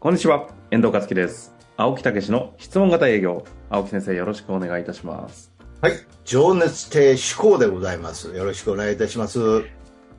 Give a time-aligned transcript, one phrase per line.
[0.00, 1.54] こんにちは、遠藤和樹です。
[1.76, 3.44] 青木武の質問型営業。
[3.68, 5.52] 青木先生、よろしくお願いいたします。
[5.82, 5.92] はい。
[6.24, 8.34] 情熱亭思考でございます。
[8.34, 9.38] よろしくお願いいたします。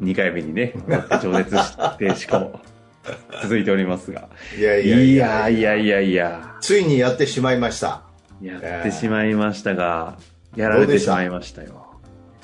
[0.02, 0.74] 2回目にね、
[1.22, 2.60] 情熱して思考、
[3.42, 4.30] 続いておりますが。
[4.58, 8.04] いやいいやいややいやいやいや、ついにやってしまいました。
[8.42, 10.18] やってしまいましたが、
[10.56, 11.88] やられてしまいましたよ。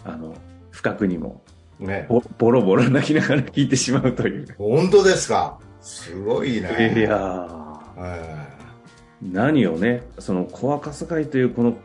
[0.03, 0.33] あの、
[0.71, 1.43] 不覚にも、
[1.79, 2.07] ね。
[2.09, 4.47] ボボロボロ泣きながら聞いてしまうという。
[4.57, 5.59] 本当ですか？
[5.87, 6.93] すごいね。
[6.97, 7.47] いや
[9.21, 11.77] 何をね、その、コアカスガイというこの、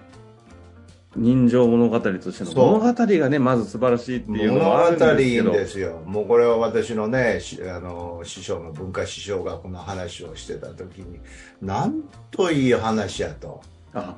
[1.14, 5.52] 人情物語としてのそう物語がね、まず素晴らしいっていうのあるん語ですけど。
[5.52, 6.02] ですよ。
[6.06, 11.20] もうこれは私のね、しあの、師匠の文化師匠がこの話をしてた時に、
[11.60, 13.60] なんといい話やと。
[13.94, 14.16] あ、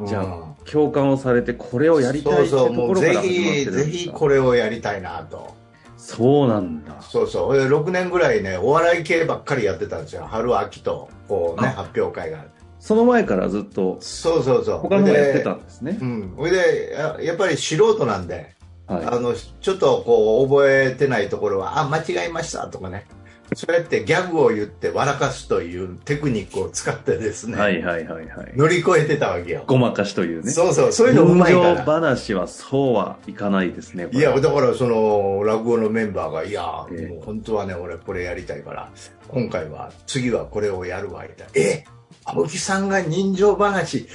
[0.00, 5.61] うんじゃあ共感をされてこれをやりたいってそうそう、ところかもうぜら始まってひ、ぜひこれをやりたいなと。
[6.02, 7.00] そうなんだ。
[7.00, 7.48] そうそう。
[7.50, 10.26] 俺6年ぐらいね、お笑い系ばっかりやってたんですよ。
[10.28, 12.44] 春、秋と、こうね、あ発表会が。
[12.80, 14.78] その前からずっとそうそうそう。
[14.78, 16.04] 他のもやってたでんですねう。
[16.04, 16.34] ん。
[16.36, 18.54] それで、ややっぱり素人なんで、
[18.88, 19.06] はい。
[19.06, 23.06] あの、ちょっとこう、覚えてないところは、あ、間違えましたとかね。
[23.54, 28.52] そうやってギャグを言って笑かすというテクニックを使ってですね、はいはいはいはい。
[28.56, 29.64] 乗り越えてたわけよ。
[29.66, 30.50] ごまかしというね。
[30.50, 31.84] そうそう、そういうのうまいから。
[31.84, 34.08] 話はそうはいかないですね。
[34.12, 38.90] いや、だからその、落語のメンバーが、いや、ええもう本当はね、俺これやりたいから、
[39.28, 41.52] 今回は、次はこれをやるわ、みたいな。
[41.54, 41.84] え
[42.24, 44.06] 青木さんが人情話、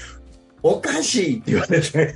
[0.64, 2.16] おかしいって言われて、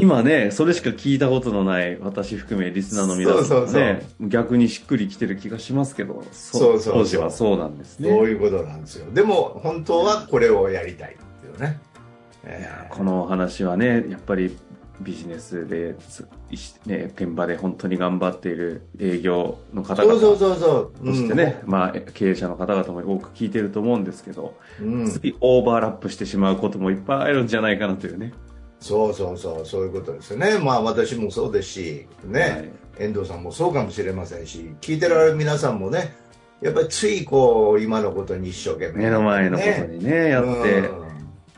[0.00, 8.08] 今ね、それしか聞いたことのない私含めリスナーの皆さんもそうそうね、逆にしっくりきてる気がしますけど、そそうそう当時はそうなんですね。
[8.10, 9.10] そういうことなんですよ。
[9.12, 11.80] でも、本当はこれをやりたいっていうね。
[12.44, 14.56] ええこのお話はね、やっぱり
[15.02, 15.94] ビジネスで、
[16.86, 28.32] ね、現場で本当に頑張っている営業の方々そうそうそうそしてね、まあ、経営者の方々も多く聞いてると思うんですけど、うん、うんついオーバーラップしてしまうこともいっぱいあるんじゃないかなというね。
[28.80, 30.58] そうそうそう、そういうことですよね。
[30.58, 32.70] まあ私もそうですし、ね、はい。
[32.98, 36.14] 遠藤さんもそうかもしれませんし、聞いてられる皆さんもね、
[36.60, 41.01] やっぱりついこう、今のことに一生懸命、目の前のことにね、やって、うん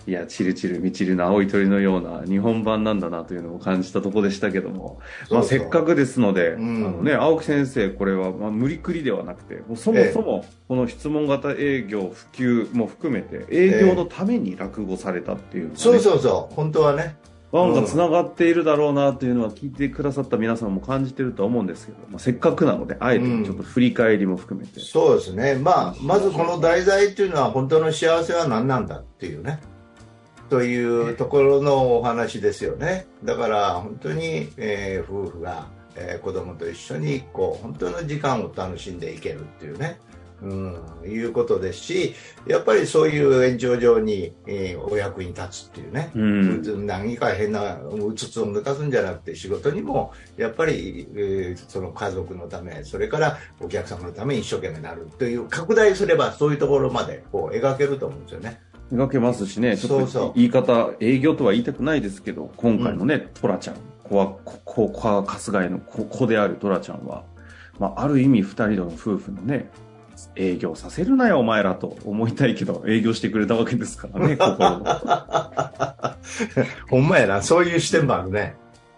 [0.07, 5.01] いや、チルチル、ミチルの青い鳥のような日本版なんだなというのを感じたところでしたけども、
[5.31, 17.17] まあ、せっかくですので、うんあのね、青木先生、これは、まあ、無理くりではなくて、もうそもそも、この質問型営業普及も含めて、営業のために落語されたっていうのがね、そうそうそう、本当はね。
[17.55, 24.81] なんか繋がっているだろうなというのは聞いてくださった皆さんも感じてるとは思うんですけど、まあ、せっかくなので、あえてちょっと振り返りも含めて。
[24.81, 25.55] そうですね。
[25.55, 29.61] まあ、まずこの題材っていうのは本当の幸せは何なんだっていうね。
[30.49, 33.07] というところのお話ですよね。
[33.25, 35.67] だから本当に、えー夫婦が、
[35.97, 39.99] えー子供と一緒にこう本当の時間を楽しんでいけるっていうね。
[40.43, 42.15] うん、いうことですし、
[42.47, 46.11] やっぱりそういう延長上に、えーお役に立つっていうね。
[46.15, 46.87] うん。
[46.87, 58.61] 何か変なうつつを抜かすんじゃなくて仕事にもやっぱり、えーその家族のためそれからお客様のために一生懸命なるという拡大すればそういうところまでこう描けると思うんですよね。
[58.93, 67.25] 描けますしね、ちょっと言い方、営業とは言いたくないですけど、今回のね、トラちゃん、コア、コココアカスガイの子子であるトラちゃんは、
[67.79, 69.71] まあ、ある意味二人の夫婦のね、
[70.37, 74.79] 営業させるなよ、お前らと思いたいけど、営業してくれたわけですからね、 心。
[74.79, 76.17] の。
[76.89, 78.57] ほんまやなそういう視点もあるね。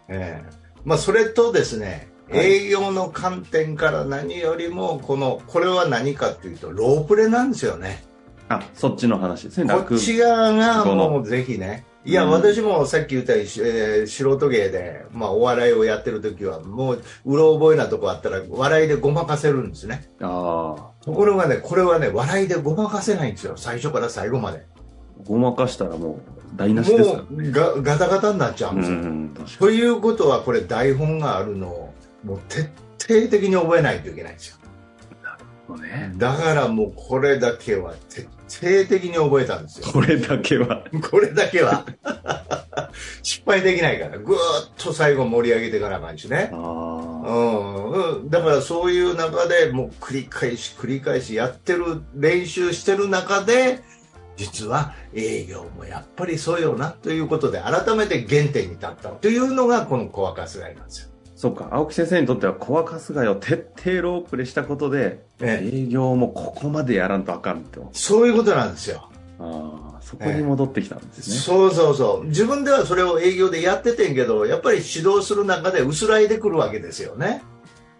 [0.08, 0.66] ええ。
[0.84, 2.64] まあそれとですねはい。
[2.64, 8.04] 営業の観点から何よりもこのこれは何かというとロープレなんですよね。
[8.48, 11.84] あ、そっちの話ですね、こっち側がもうぜひね。
[12.04, 20.08] いや、うん私もさっき言ったように、えー素人芸で、まあ、お笑いをやってる時は、もう、うろ覚えなとこあったら、笑いでごまかせるんですね。
[20.20, 23.54] ああ、ところがね、これはね、笑いでごまかせないんですよ。
[23.56, 24.64] 最初から最後まで。
[25.26, 26.20] ごまかしたらも
[26.54, 28.98] う台無しですよもう、がガタガタになっちゃうんうですよ。
[28.98, 34.56] ん、確かということは、これ台本があるのを、もう徹底的に覚えないといけないんですよ。
[35.74, 36.12] にね。
[36.16, 39.86] だからもう、これだけは徹底的に覚えたんですよ。
[39.92, 40.84] これだけは。
[41.10, 41.84] これだけは
[43.22, 44.38] 失敗できないからぐーっ
[44.78, 46.62] と最後盛り上げていかなあかんしね、あうあ。
[46.62, 53.80] んうん、だからそういう中でもう繰り返し繰り返しやってる練習してる中で
[54.36, 61.08] 実は営業もやっぱりそうよなということで改めて原点に立ったというのがこのコアカスガイなんですよ。
[61.36, 67.90] そっか、青木先生にとってはコアカスガイを徹底ロープでしたことで、ええ営業もここまでやらんとあかんと。
[67.92, 69.10] そういうことなんですよ。
[69.38, 71.36] ああ、そこに戻ってきたんですね。
[71.36, 72.26] そうそうそう。
[72.28, 77.42] 自分ではそれを営業でやっててんけど、やっぱり指導する中で薄らいでくるわけですよね。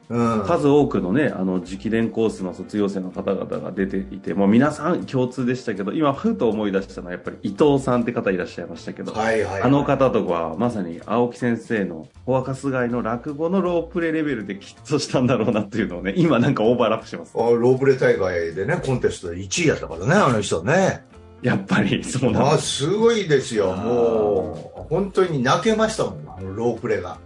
[0.09, 17.33] うん、数多くのね、あの、直伝コースの卒業生の方々が出ていて、もう皆さん共通でしたけど、今、ふと思い出したのは、やっぱり伊藤さんって方いらっしゃいましたけど、はいはいはい、あの方とかは、まさに青木先生の、フォアカス街の落語のロープレレベルできっとしたんだろうなっていうのをね、今なんかオーバーラップします。
[17.37, 21.05] あロープレ大会でね、コンテストで1位やったからね、あの人ね。
[21.43, 22.85] やっぱり、そうなんあです。
[22.85, 23.75] すごいですよ。
[23.75, 27.19] もう、本当に泣けましたもん、あのロープレが。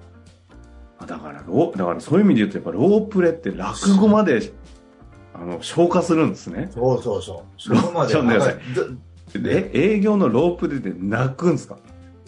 [1.07, 4.53] だから、ローだからそういう意味で言うと、やっぱロープレって落語まで、
[5.35, 6.71] あの、消化するんですね。
[6.75, 7.61] そうそうそう。
[7.61, 8.13] そこまで。
[8.13, 8.61] ちょっと待って
[9.33, 11.79] くだえ、営業のロープレで泣くんですか？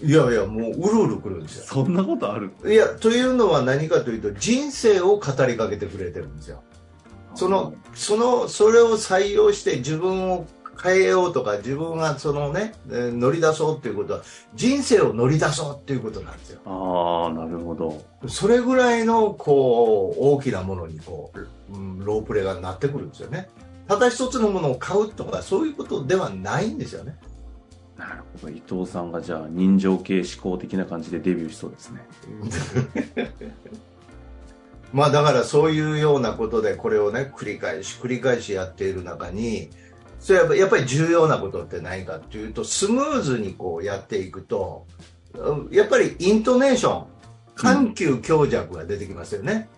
[0.03, 1.65] いやいや、もううるうるくるんですよ。
[1.65, 2.53] そんなことある？
[2.65, 6.63] いや、というのは何かというと、人生を語りかけてくれてるんですよ。
[7.35, 10.47] その、その、それを採用して自分を
[10.81, 14.23] 変えようとか、自分がそのね、えー乗り出そうっていうことは、
[14.55, 16.61] 人生を乗り出そうっていうことなんですよ。
[16.65, 18.03] ああ、なるほど。
[18.29, 23.49] それぐらいの、こう、大きなものに、こう、うんロープレがなってくるんですよね。
[23.89, 27.17] ただ一つのものを買うとか、そういうことではないんですよね。
[27.97, 28.53] なるほど。
[28.53, 32.01] 伊藤さんがじゃあ、人情系思考的な感じでデビューしそうですね。
[34.93, 39.71] まあだからそういうようなことでこれをね繰り返し繰り返しやっている中に
[40.23, 44.87] それはやっぱり重要なことって何かっていうとスムーズにこうやっていくと
[45.35, 47.07] うんやっぱりイントネーション
[47.57, 49.69] 緩急強弱が出てきますよね、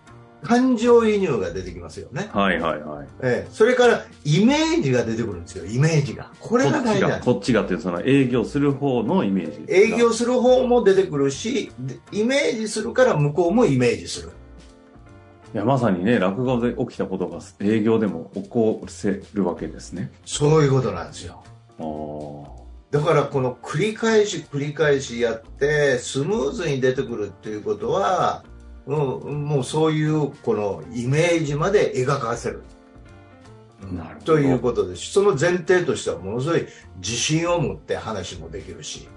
[0.45, 3.07] 感情移入が出てきますよね、はいはいはい。
[3.23, 5.65] ええ、それからイメージが出てくるんですよ。
[5.65, 6.31] イメージが。
[6.39, 9.73] これこっちが、が大事なんこっちがっていう、その営業する方のイメージ。
[9.73, 14.31] 営業する方も出てくるしでイメージするから向こうもイメージする
[15.55, 20.11] いや、まさにね、落語で起きたことが営業でも起こせるわけですね。
[20.27, 21.45] そういうことなんですよ。
[22.91, 28.45] だからこの繰り返し繰り返しやってスムーズに出てくるっていうことは、
[28.87, 32.63] うん、もうそういうこのイメージまで描かせる。
[33.93, 35.13] なるということです。
[35.13, 36.67] その前提としてはものすごい
[36.97, 39.09] 自信を持って話もできるし、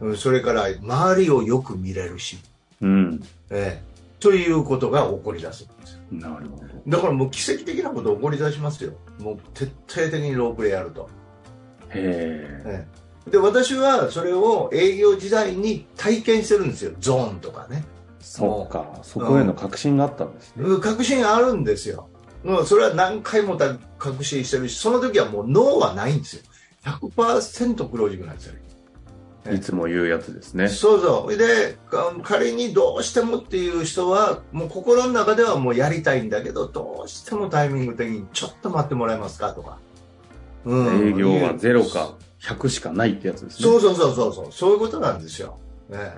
[0.00, 2.38] うんそれから周りをよく見れるし、
[2.80, 3.22] うん。
[3.50, 3.93] ええ
[4.24, 6.00] ということが起こり出すんですよ。
[6.12, 6.64] なるほど。
[6.86, 8.94] だからもう奇跡的なこと起こり出しますよ。
[9.20, 11.10] もう徹底的にロープレイやると。
[11.90, 12.62] へえ。
[12.64, 12.86] え
[13.26, 17.84] えで私はそれを営業時代に体験してるんですよゾーンとかね
[18.20, 18.98] そうか。
[19.02, 20.64] そこへの確信があったんですね。
[20.64, 22.08] うん確信あるんですよ
[22.42, 26.42] もうそれは何回もた確信してるしその時はもうノーはないんですよ
[26.84, 28.54] 100%クロージングなんですよ
[29.52, 30.68] いつも言うやつですね。
[30.68, 31.36] そうそう。
[31.36, 39.78] でか仮にどうしてもっていう人はもう心の中ではもうやりたいんだけどどうしてもタイミング的にちょっと待ってもらえますかとか、
[40.64, 41.08] うん。
[41.08, 43.64] 営業はゼロか100しかないってやつですね。
[43.64, 44.52] そうそうそうそうそう。
[44.52, 45.58] そういうことなんですよ、
[45.90, 46.12] ねえ、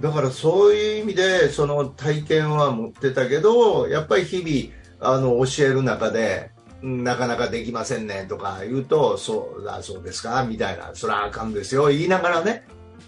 [0.00, 6.51] だからそういう意味でその体験は持ってたけどやっぱり日々あの教える中でうん
[6.82, 12.64] なかなかできませんねとか言うとそうだそうですかみたいなそれはあかんですよ言いながらね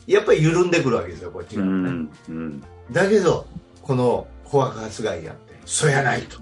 [0.07, 2.11] やっぱり緩んでくるわけですよこっちうが、ねん。
[2.29, 2.63] うん。
[2.93, 3.47] だけど
[3.83, 6.39] この小若発外やってそやないと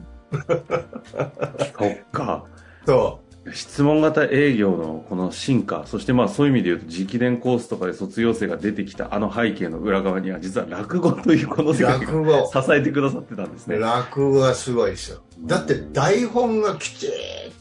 [1.79, 2.45] そっか。
[2.85, 3.22] と
[3.53, 12.51] 質問型営業のこの進化、そしてまあそういう意味で言うと、直伝コースとかで卒業生が出てきたあの背景の裏側には、実は落語というこの世界が落語。
[12.53, 13.79] 支えてくださってたんですね。
[13.79, 17.11] 落語はすごいですよだって台本がきちっ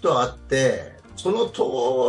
[0.01, 1.61] とあってその通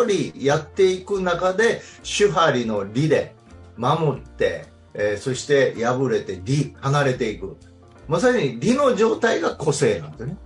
[0.07, 3.35] りやっていく中で手張りの理で
[3.79, 7.57] 守って、えーそして破れて理離れていく。
[8.09, 10.37] まさに理の状態が個性なんですね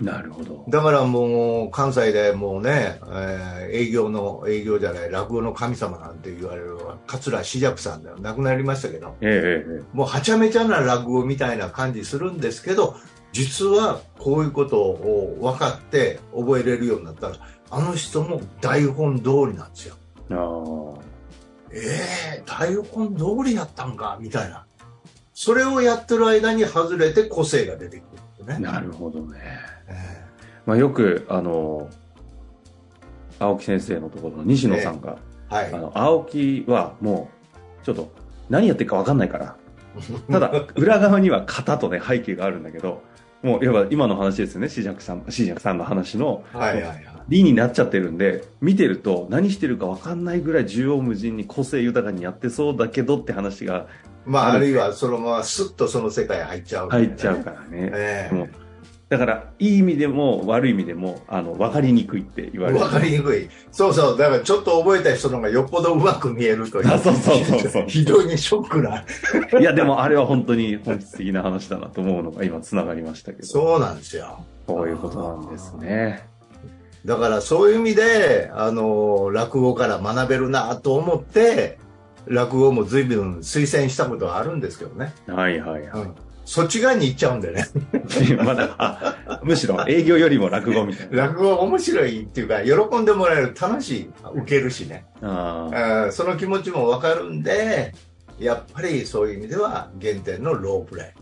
[0.00, 0.64] なるほど。
[0.68, 8.16] だからもう関西でもうね、えー営業の営業じゃない落語の神様なんて言われる桂志尺さんだよ。
[8.20, 9.16] 亡くなりましたけど。
[9.20, 12.96] ええもうはちゃめちゃな落語みたいな感じするんですけど
[13.32, 17.36] 実はこういうことを分かって覚えれるようになったら
[17.70, 19.96] あの人も台本通りなんですよ。
[20.30, 21.00] えあ。
[21.72, 24.64] ええ台本通りやったんかみたいな。
[25.34, 29.40] それをやってる間に外れて個性が出てくるね、なるほどね。
[29.88, 30.24] え
[30.66, 31.88] まあよく、あの、
[33.38, 35.18] 青木先生のところの西野さんが、
[35.50, 35.72] えはい。
[35.72, 37.30] あの、青木はも
[37.82, 38.12] う、ちょっと、
[38.50, 39.56] 何やってるか分かんないから、
[40.30, 43.02] ただ、裏側には型とね、背景があるんだけど、
[43.42, 47.06] もう、いわば今の話ですよね、シジャクさん、シジャクさんの話の、はいはいはい。
[47.28, 53.86] 理になっちゃってるんで、見てると何してるか分かんないぐらい縦横無尽に個性豊かにやってそうだけどって話が
[54.26, 57.90] まあ、あるいはそのままスッとその世界入っちゃう、入っちゃうからね。
[57.94, 58.34] ええ。
[58.34, 58.48] でも
[59.08, 62.80] だから、いい意味でも悪い意味でも、あの、わかりにくいって言われる。
[62.80, 63.48] わかりにくい。
[63.70, 64.18] そうそう。
[64.18, 66.92] だからちょっと覚えた人の方がよっぽどうまく見えるという。
[66.92, 69.04] あそうそうそうそう非常にショックな。
[69.60, 73.46] いや、でもあれは本当に本質的な話だなと思うのが今繋がりましたけど。
[73.46, 74.44] そうなんですよ。
[74.66, 76.26] こういうことなんですね。
[77.04, 81.78] だからそういう意味で、あの、落語から学べるなと思って、
[82.26, 85.14] 落語も随分推薦したことはあるんですけどね。
[85.28, 86.14] はいはいはうん。
[86.46, 87.66] そっち側に行っちゃうんでね。
[88.24, 88.32] い。
[88.42, 91.26] まだ、あ、むしろ営業よりも落語みたいな。
[91.26, 95.06] 落語面白いっていうか、喜んでもらえる、楽しい、受けるしね。
[95.20, 97.92] あその気持ちもわかるんで、
[98.38, 101.20] やっぱりそういう意味では原点のロープレイ。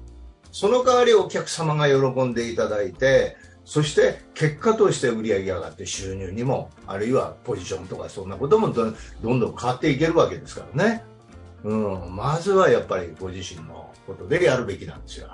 [0.52, 11.04] その代わりお客様が喜んでいただいて、そして結果として売り上げ上がって収入にも、あるいはポジションとかそんなこともどんどんどん変わっていけるわけですからね。
[11.64, 15.28] うん、まずはやっぱりご自身のことでやるべきなんですよ。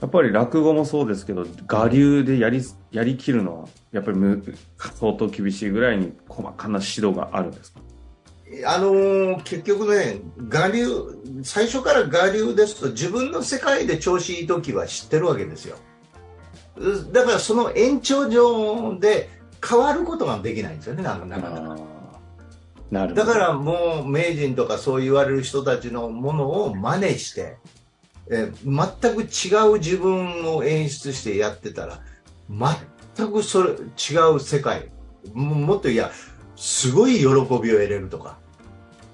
[0.00, 4.42] やっぱり落語もそうですけど、我流でやり、やりきるのは、やっぱりむ
[4.76, 7.80] 相当厳しいぐらいに細かな指導があるんですか？
[8.66, 10.20] あのー結局ね、
[10.52, 10.86] 我流、
[11.42, 15.76] 最初から我流ですと自分の世界で調子いい時は知ってるわけですよ。
[16.76, 19.30] うだからその延長上で
[19.66, 21.76] 変わることができないんですよね、なかなか。
[22.90, 23.14] なる。
[23.14, 27.56] だからもう名人とかそう言われる人たちのものを真似して、
[28.30, 32.00] え全く違う自分を演出してやってたら、
[33.16, 34.88] 全くそれ違う世界、
[35.32, 36.10] ももっといや、
[36.56, 38.38] すごい喜びを得れるとか、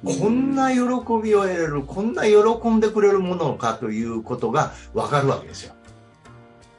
[0.04, 0.80] こんな喜
[1.22, 5.74] びを得れる、こんな喜んでくれるものかということが分かるわけですよ。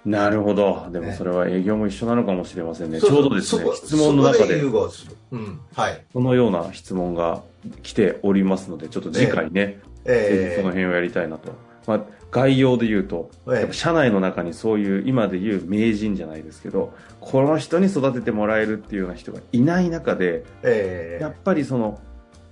[0.05, 0.87] なるほど。
[0.91, 2.99] でもねそれは営業も一緒なのかもしれませんね。
[2.99, 4.61] そうちょうどですね質問の中で。
[4.61, 5.59] うん。
[5.75, 6.05] はい。
[6.13, 7.41] このような質問が
[7.81, 11.53] 来ておりますので、ちょっと次回ね、ぜひえその辺をやりたいなと。
[11.85, 21.99] まあ、概要で言うと、ええやっぱ社内の中にそういう、今で言う名人じゃないですけど、この人に育ててもらえるっていうような人がいない中で、えやっぱりその、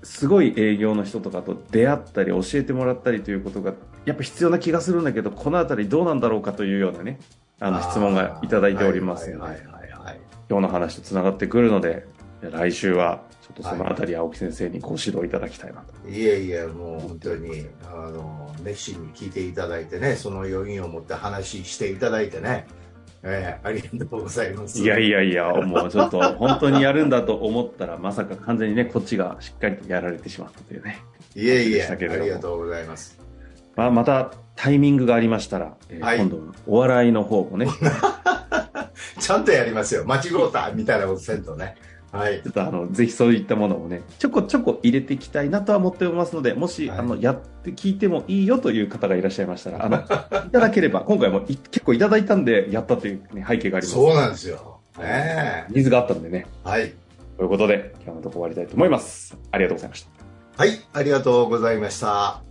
[0.04, 3.74] すごい営業の人とかと出会ったり教えてもらったりということが、
[4.06, 7.20] やっぱ必要な気がするんだけど、このあたりどうなんだろうかというようなね、
[7.62, 9.72] あの質問がいただいておりますので。
[10.52, 12.06] 今日の話とつながってくるので、
[12.42, 16.10] 来週はちょっとそのあたり青木先生にご指導いただきたいなと。
[16.10, 22.68] いえいえ、もう本当に、あの、熱心に聞いていただいてね、その余韻を持って話していただいてね、
[23.24, 24.82] えーありがとうございます。
[24.82, 31.00] いやいやいや、もうちょっと本当にやるんだと思ったら、まさか完全にね、こっちがしっかりとやられてしまったというね。
[31.36, 33.18] いえいえ、ありがとうございます。
[33.76, 37.68] まあ、またタイミングがありましたら、えーはい今度お笑いの方もね、
[39.20, 40.06] ちゃんとやりますよ。
[40.06, 41.76] 間違うたみたいなことせんとね。
[42.12, 42.48] はいち。
[42.48, 49.98] ょっとあの、ぜひそういったものをね、ちょこちょこ入れていきたいなとは思っておりますので、もし、はいあの、やって聞いてもいいよという方がいらっしゃいましたら、あの、
[50.48, 53.94] いただければ、今回もい結構いただいたんで、やったという、ね、背景があります。
[53.94, 54.80] そうなんですよ。
[55.00, 56.46] ねニーズがあったんでね。
[56.66, 56.94] えはい。
[57.38, 59.38] ということで、今日のとこ終わりたいと思います。
[59.52, 60.10] ありがとうございました。
[60.58, 62.51] はい、ありがとうございました。